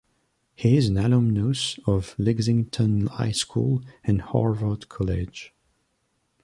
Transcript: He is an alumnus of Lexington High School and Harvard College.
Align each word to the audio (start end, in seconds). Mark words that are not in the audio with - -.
He 0.55 0.77
is 0.77 0.87
an 0.89 0.97
alumnus 0.97 1.77
of 1.85 2.15
Lexington 2.17 3.05
High 3.05 3.33
School 3.33 3.83
and 4.03 4.19
Harvard 4.23 4.89
College. 4.89 5.53